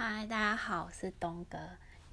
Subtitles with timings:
[0.00, 1.58] 嗨，大家好，我是东哥，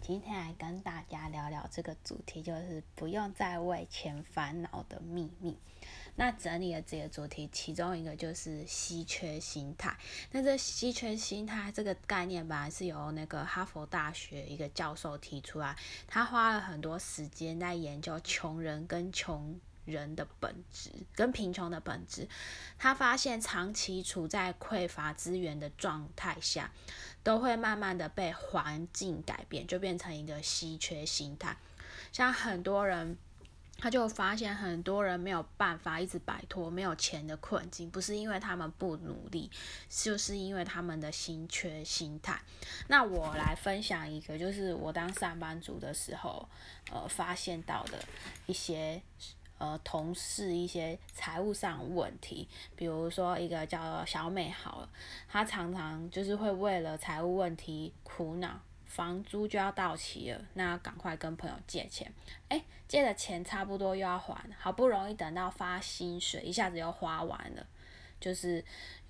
[0.02, 5.56] 今天来跟大家聊聊这个主题，就是不用再为钱烦恼的秘密。
[6.16, 9.96] 那整理了几个主题，其中一个就是稀缺心态。
[10.32, 15.78] 那这稀缺心态这个概念本来是由那个哈佛大学一个教授提出来，
[16.08, 19.60] 他花了很多时间在研究穷人跟穷。
[19.86, 22.28] 人的本质跟贫穷的本质，
[22.78, 26.72] 他发现长期处在匮乏资源的状态下，
[27.24, 31.56] 都会慢慢的被环境改变，就变成一个稀缺心态。
[32.12, 33.18] 像很多人，
[33.78, 39.52] 他就发现很多人没有办法一直摆脱没有钱的困境，不是因为他们不努力，
[39.90, 42.42] 就是因为他们的心缺心态。
[42.88, 46.48] 那我来分享一个，就是我当上班族的时候，
[46.90, 48.04] 呃，发现到的
[48.46, 49.02] 一些。
[49.58, 54.88] 呃，同事一些财务上问题，比如说一个叫小美好，
[55.30, 62.12] 她常常就是会为了财务问题苦恼，房租就要到期了，那赶快跟朋友借钱，
[62.50, 67.66] 哎，借的钱差不多又要还，好不容易等到发薪水，一下子又花完了，
[68.20, 68.62] 就是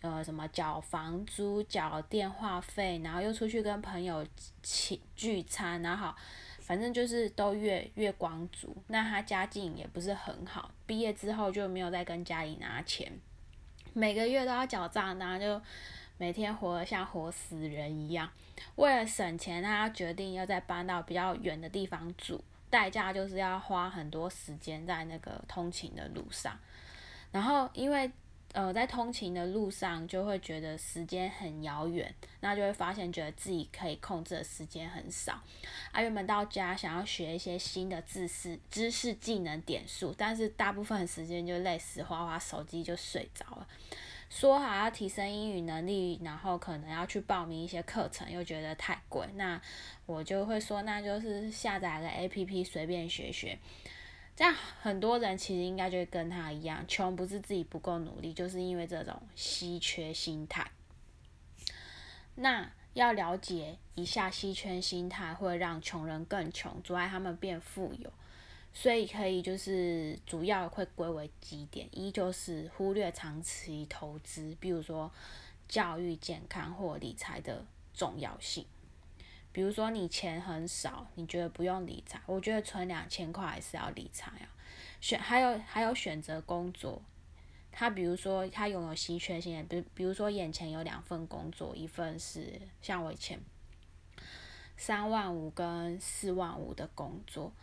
[0.02, 4.24] 呃什么缴房租、缴电话费，然后又出去跟朋友
[4.62, 6.14] 请聚餐，然后。
[6.66, 13.12] 反正就是都月月光族，那他家境也不是很好，毕业之后就没有再跟家里拿钱，
[13.94, 15.62] 每个月都要缴账单，就
[16.18, 18.28] 每天活得像活死人一样。
[18.78, 26.58] 为了省钱，他决定要再搬到比较远的地方住，代价就是要花很多时间在那个通勤的路上，
[27.32, 28.12] 然后因为。
[28.56, 35.34] 呃，在通勤的路上就会觉得时间很遥远，那就会发现觉得自己可以控制的时间很少。
[35.92, 43.68] 啊，原本到家想要学一些新的知识、知识、技能点数，但是大部分时间就累死，花花手机就睡着了。
[44.30, 49.62] 说好要提升英语能力，然后可能要去报名一些课程，又觉得太贵，那
[50.06, 53.60] 我就会说，那就是下载个 APP 随便学学。
[54.36, 60.70] 这样很多人其实应该就会跟他一样，穷不是自己不够努力，就是因为这种稀缺心态。
[62.36, 68.12] 那要了解一下稀缺心态会让穷人更穷，阻碍他们变富有，
[68.74, 75.10] 所以可以就是主要会归为几点：一就是忽略长期投资，比如说
[75.70, 78.66] 教育、健康或理财的重要性。
[79.56, 82.20] 比如说你钱很少，你觉得不用理财？
[82.26, 84.52] 我觉得存两千块还是要理财啊。
[85.00, 87.02] 选还有还有选择工作，
[87.72, 93.40] 他比如说他拥有稀缺性，比比如说眼前有两份工作，一份是像我以前
[94.76, 97.54] 三万五跟四万五的工作，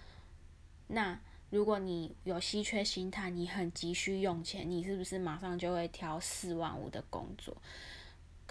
[0.87, 1.21] 那
[1.51, 7.55] 如果你有稀缺心态，你很急需用钱，你是不是马上就会挑四万五的工作？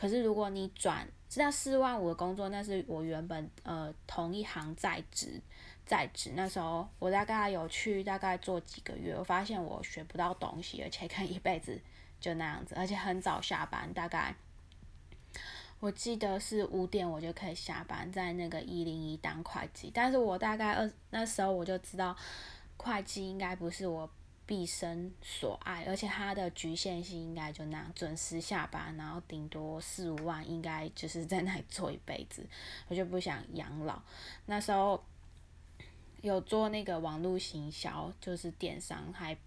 [0.01, 5.39] 可是如果你转知道四万五的工作，那是我原本呃同一行在职
[5.85, 11.79] 在职那时候，我大概有去大概做几个月，我发现我学不到东西，而且可能一辈子
[12.19, 14.33] 就那样子，而且很早下班，大概
[15.79, 22.17] 我记得是五点我就可以下班，在那个一零一当会计，但是我大概二那时候我就知道
[22.77, 24.09] 会计应该不是我。
[24.51, 32.45] 毕生所爱，而且它的局限性应该就那样，准时下班，然后顶多四五万，应该就是在那里做一辈子。
[32.89, 34.01] 我就不想养老。
[34.47, 35.01] 那时候
[36.21, 39.37] 有做那个网络行销，就是电商，还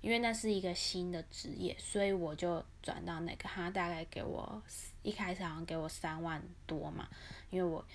[0.00, 4.60] 因为那是一个新的职业，所以我就转到那个，他大概给我
[5.04, 7.08] 一开始好像给我三万多嘛，
[7.50, 7.86] 因为我，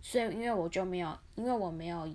[0.00, 2.08] 所以因为我就没有，因为我没有。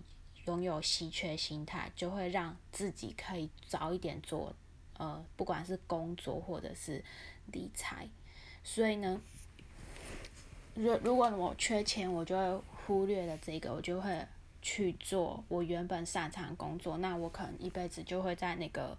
[0.46, 4.54] 拥有稀缺心态，就会让自己可以早一点做，
[4.98, 7.04] 呃，不管是工作或者是
[7.48, 8.08] 理财。
[8.64, 9.20] 所以呢，
[10.76, 14.24] 如如果我缺钱，我就会忽略了这个，我就会
[14.62, 16.98] 去做我原本擅长工作。
[17.00, 18.96] 那我可能一辈子就会在那个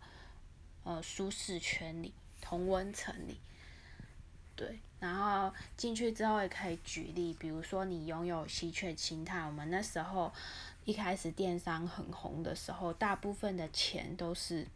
[0.82, 3.38] 呃舒适圈里、同温层里。
[4.56, 10.32] 对，然后进去之后也可以举例，比如说你拥有稀缺心态，我们那时候。
[10.86, 14.66] 一开始电商很红的时候，大部分的钱都是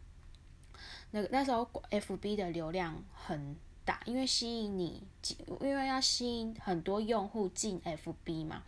[1.09, 5.01] 那个那时候 F B 的流量很大，因为吸引你，
[5.61, 8.61] 因为要吸引很多用户进 F B 嘛，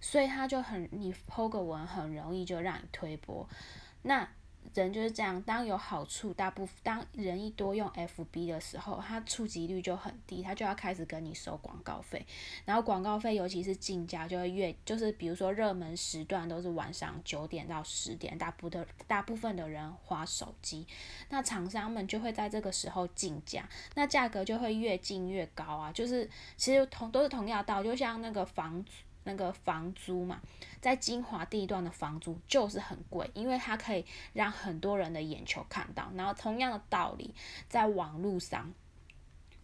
[0.00, 3.46] 所以他就很你 PO 个文很容易就让你推播。
[4.02, 4.28] 那
[4.74, 12.26] 人就是这样，当有好处，大部分当人一多用 FB 的时候，它触及率就很低，它就要开始跟你收广告费。
[12.64, 20.86] 然后广告费，尤其是竞价，就会越就是比如说热门时段都是晚上九点到十点，大部的大部分的人花手机，
[21.28, 25.92] 那厂商们就会在这个时候竞价，那价格就会越竞越高啊。
[25.92, 28.84] 就是其实同都是同样道，就像那个房
[29.26, 30.40] 那个房租嘛。
[30.80, 36.08] 在精华地段的房租就是很贵，因为它可以让很多人的眼球看到。
[36.14, 37.34] 然后同样的道理，
[37.68, 38.72] 在网络上，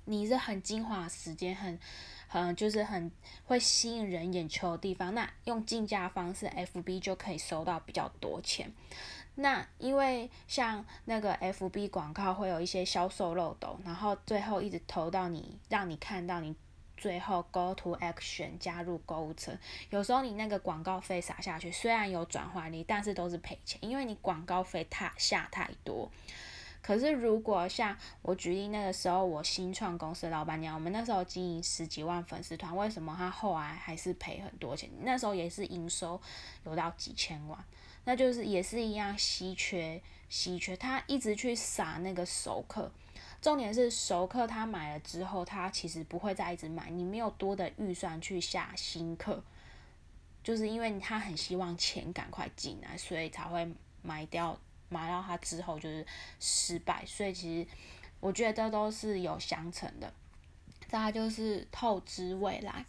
[0.04, 1.78] 你是很精华时间，很，
[2.26, 3.10] 很就是很
[3.44, 8.72] 会吸引人眼球的地方，那用竞价方式，FB 就可以收到比较多钱。
[9.36, 16.56] 那因为像那个 FB 广告会有一些销售漏斗，然后最后一直投到你，让你看到你。
[17.02, 19.50] 最后，Go to Action 加入购物车。
[19.90, 26.08] 有时候你那个广告费撒下去，虽然有转化率，但是都是赔钱，因为你广告费太下太多。
[26.80, 34.88] 可是如果像我举例那个时候，我新创公司老板娘，我们那时候经营十几万粉丝团，为什么她后来还是赔很多钱？
[35.00, 36.20] 那时候也是营收
[36.64, 37.58] 有到几千万，
[38.04, 42.92] 那就是也是一样稀缺稀缺，她一直去撒那个熟客。
[43.42, 46.88] 重点是熟客他买了之后，他其实不会再一直买。
[46.88, 49.44] 你没有多的预算去下新客，
[50.42, 54.58] 就是因为他很希望钱赶快进来，所以才会买掉。
[54.88, 56.06] 买到他之后就是
[56.38, 57.68] 失败，所以其实
[58.20, 60.12] 我觉得这都是有相乘的。
[60.86, 62.84] 再就是透支未来，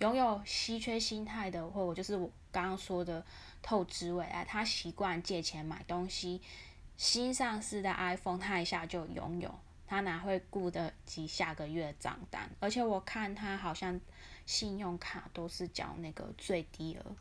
[0.00, 3.24] 拥有稀缺心态的，或我就是我刚刚说的
[3.62, 6.42] 透支未来，他习惯借钱买东西，
[6.98, 9.58] 新上市的 iPhone 他一下就拥有。
[9.86, 12.50] 他哪会顾得及下个月账单？
[12.60, 14.00] 而且我看他好像
[14.44, 17.16] 信用卡都是缴那个最低额，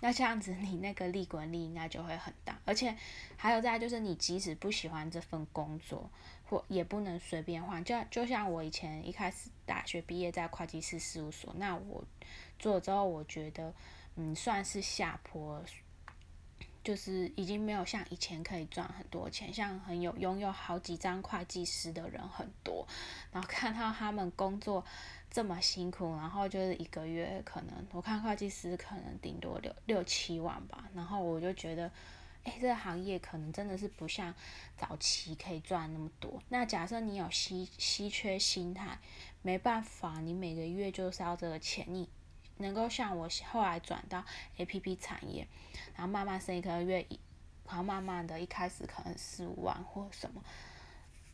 [0.00, 2.58] 那这样子你那个利滚利应该就会很大。
[2.64, 2.96] 而且
[3.36, 6.10] 还有再就是，你即使不喜欢这份工作，
[6.44, 7.84] 或也不能随便换。
[7.84, 12.04] 就就像我以前一开始大学毕业在会计师事务所，那我
[12.58, 13.72] 做了之后，我觉得
[14.16, 15.62] 嗯算是下坡。
[16.84, 22.86] 就是已经没有像以前可以赚很多钱，像很有拥有好几张会计师的人很多，
[23.30, 24.84] 然后看到他们工作
[25.30, 31.90] 这么辛苦，然后就是一个月可能我看会计师可能顶多六六七万吧，然后我就觉得，
[32.44, 34.34] 哎，这个行业可能真的是不像
[34.76, 36.42] 早期可以赚那么多。
[36.48, 38.98] 那假设你有稀稀缺心态，
[39.42, 42.08] 没办法，你每个月就是要这个钱，你。
[42.62, 44.24] 能够像我后来转到
[44.56, 45.46] A P P 产业，
[45.94, 47.06] 然后慢慢升一个月，
[47.66, 50.42] 然后慢慢的一开始可能四五万或什么，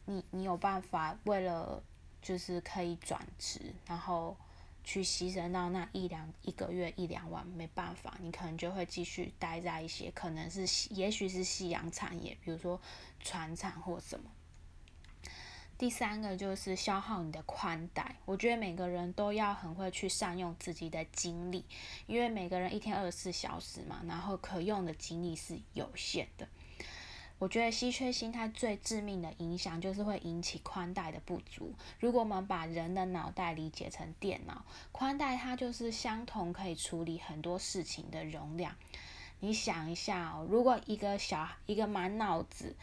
[0.06, 1.82] 你你有办法为了
[2.20, 4.36] 就是可以转职，然后
[4.82, 12.80] 去牺牲到那一两一个月一两万，没办法，你可能就会继续待在一些可能是也许是夕阳产业，比如说
[13.20, 14.30] 船厂或什么。
[15.78, 21.64] 第三个就是消耗你的宽带，我觉得每个人都要很会去善用自己的精力，
[22.08, 26.48] 因为每个人一天二十四小时嘛，然后可用的精力是有限的。
[27.38, 31.72] 我觉得稀缺心态最致命的影响就是会引起宽带的不足。
[32.00, 38.74] 如果我们把人的脑袋理解成电脑，宽带它就是相同可以处理很多事情的容量。
[39.38, 42.74] 你想一下哦，如果一个小一个满脑子。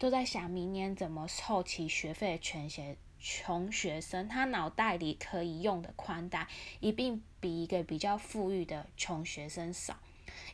[0.00, 6.48] 都在想明年怎么凑齐学费全学穷学生，他脑袋里可以用的宽带
[6.80, 9.98] 一定比一个比较富裕的穷学生少。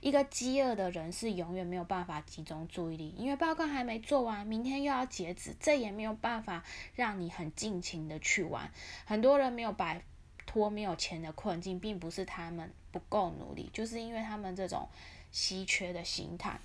[0.00, 6.64] 一个饥饿的人是永远没有办法集中注意力，因为报告还没做完，明天又要截止，这也没有办法
[6.96, 8.72] 让你很尽情的去玩。
[9.04, 10.02] 很多人没有摆
[10.44, 14.88] 脱没有钱的困境，并不是他们不够努力，就是因为他们这种
[15.30, 16.59] 稀缺的心态。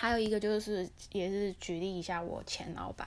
[0.00, 3.06] 还有一个就是，也是举例一下，我前老板，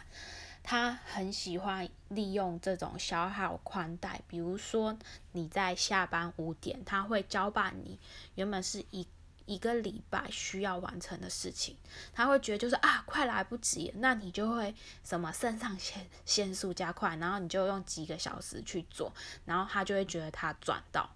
[0.62, 4.96] 他很喜欢利用这种消耗宽带，比如说
[5.32, 7.98] 你在下班五点，他会交办你
[8.36, 9.08] 原本是一
[9.48, 11.76] 一个礼拜需要完成的事情，
[12.14, 19.12] 他会觉得就是啊，快来不及，那你就会什么肾上腺腺素加快，然后你就用几个小时去做，
[19.46, 21.10] 然后他就会觉得他赚到。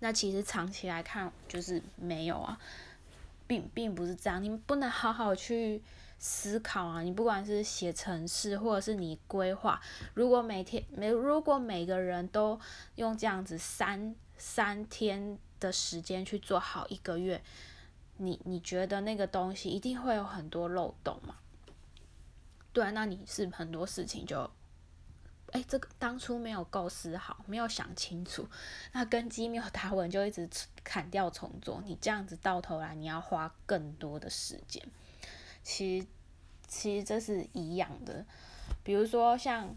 [0.00, 2.58] 那其实长期来看就是没有啊。
[3.48, 5.82] 并并不是这样，你不能好好去
[6.20, 7.02] 思考啊！
[7.02, 9.80] 你不管是写程式，或者是你规划，
[10.14, 12.60] 如果每天每如果每个人都
[12.94, 17.42] 用这样子三三天的时间去做好一个月，
[18.18, 21.36] 你你觉得那个东西一定会有很多漏洞吗？
[22.72, 24.48] 对，那你是很多事情就。
[25.52, 28.46] 哎，这个当初没有构思好，没有想清楚，
[28.92, 30.48] 那根基没有打稳，就一直
[30.84, 31.82] 砍掉重做。
[31.86, 34.82] 你这样子到头来，你要花更多的时间。
[35.62, 36.06] 其实
[36.66, 38.24] 其实这是一样的。
[38.82, 39.74] 比如说像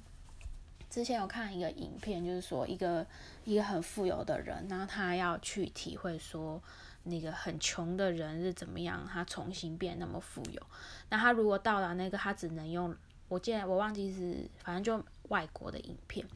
[0.89, 3.05] 之前有看一个影片，就是说一个
[3.45, 6.61] 一个很富有的人，然后他要去体会说
[7.03, 10.61] 那个很穷的人是怎么样，他重新变那么富有。
[11.09, 12.93] 那他如果到达那个，他只能用，
[13.29, 16.27] 我记得我忘记是，反正就外国的影片。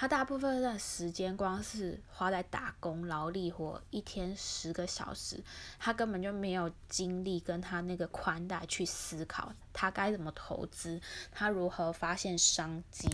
[0.00, 5.42] 他大部分的时间光是花在打工劳力活，一天十个小时，
[5.80, 11.00] 他根本就没有精力跟他那个宽带去思考他该怎么投资，
[11.32, 13.08] 他如何发现商机，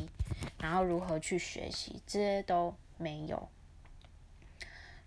[0.58, 3.48] 然后如何去学习，这些都没有。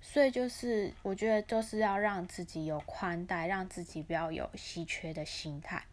[0.02, 5.86] 所以就是我觉得就是要让自己有宽带，让自己不要有稀缺的心态。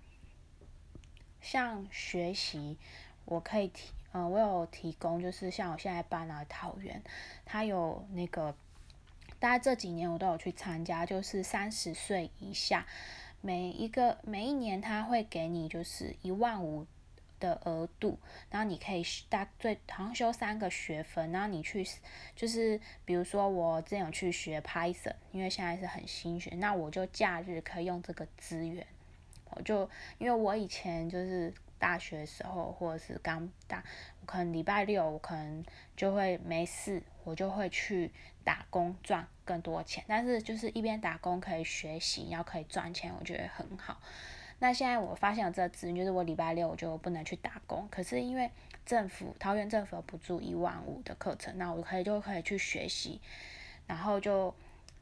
[1.42, 2.78] 像学习，
[3.26, 3.90] 我可以提。
[4.16, 7.02] 嗯，我有提供，就是像我现在搬来桃园，
[7.44, 8.54] 他有那个，
[9.40, 12.86] 大概这几年我都有去参加，就是三十岁以下，
[13.40, 16.86] 每一个每一年他会给你就是一万五
[17.40, 18.16] 的额度，
[18.50, 21.84] 然后你可以大最好像修三个学分，然后你去
[22.36, 28.86] 就是比如说我之前有去学 Python，因为现在是很新学，那我就假日可以用这个资源，
[29.50, 31.52] 我就因为我以前就是。
[31.84, 33.84] 大学时候，或者是刚大，
[34.24, 35.62] 可能礼拜六我可能
[35.94, 38.10] 就会没事，我就会去
[38.42, 40.02] 打工赚更多钱。
[40.08, 44.00] 但是就是一边打工可以学习，然后可以赚钱，我觉得很好。
[44.60, 48.50] 那现在我发现了这个资源，就是我礼拜六我就不能去打工，可是因为
[48.86, 53.20] 政府桃园政府补助一万五的课程，那我可以就可以去学习，
[53.86, 54.54] 然后就。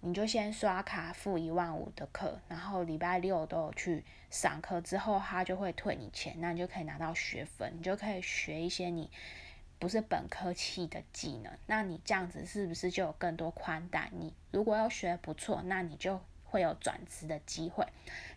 [0.04, 9.08] 你就先刷卡付一万五的课，然后礼拜六都有去上课，之后他就会退你钱，那你就可以拿到学分，你就可以学一些你
[9.78, 11.52] 不是本科系的技能。
[11.66, 14.10] 那你这样子是不是就有更多宽带？
[14.12, 17.86] 你如果要学不错，那你就会有转职的机会，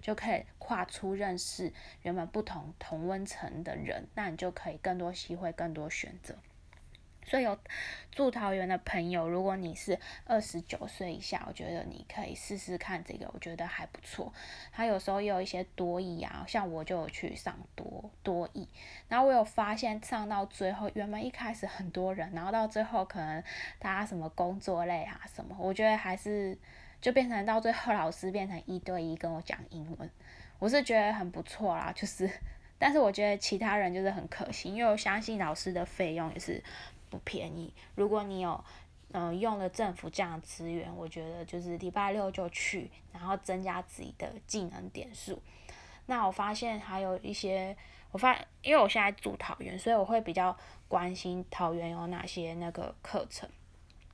[0.01, 6.35] 就可以跨出认识原本不同同温层的人，那你就可以更多机会，更多选择。
[7.25, 7.57] 所以有
[8.11, 14.31] 住桃园的朋友，如果你是二十九岁以下，我觉得你可以试试看这个，我觉得还不错。
[14.71, 18.67] 他有时候也有一些多义啊，像我就有去上多多义，
[19.09, 23.43] 然后我有发现上到最后，原本一开始很多人，然后到最后可能
[23.79, 26.57] 大家什么工作类啊什么，我觉得还是
[27.01, 30.09] 就变成到最后老师变成一对一跟我讲英文，
[30.59, 31.91] 我是觉得很不错啦。
[31.93, 32.29] 就是，
[32.77, 36.63] 但是我觉得其他人就是很可惜，因为我相信老师的费用也是。
[37.09, 37.73] 不便宜。
[37.95, 38.63] 如果你有，
[39.11, 45.41] 嗯，用了政府这样的资源，我觉得就是礼拜六就去，然后增加自己的技能点数。
[46.07, 47.75] 那我发现还有一些，
[48.11, 50.55] 我发，因为我现在住桃园，所以我会比较
[50.87, 53.49] 关心桃园有哪些那个课程。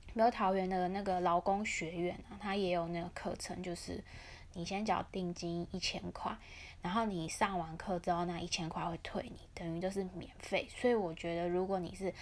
[0.06, 4.04] 比如桃园的那个劳工学院啊，它也有那个课程，就是
[4.52, 6.36] 你先缴定金一千块，
[6.82, 10.68] 然后你上完课之后，那一千块会退你，等于就是免费。
[10.76, 12.12] 所以我觉得，如果你是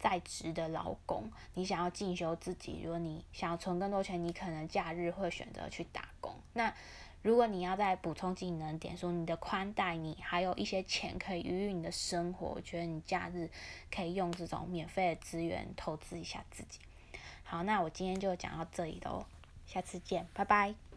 [0.00, 6.34] 在职的劳工，你想要进修自己，如果你想要存更多钱，你可能假日会选择去打工。
[6.54, 6.74] 那
[7.22, 13.50] 如果你要再补充技能点，说你的宽带，你还有一些钱可以余裕你的生活，我觉得你假日
[13.94, 16.80] 可以用这种免费的资源投资一下自己。
[17.44, 19.26] 好，那我今天就讲到这里喽，
[19.66, 20.89] 下次见，拜拜。